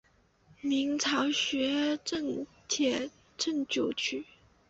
[0.61, 4.25] 明朝学正秩正九品。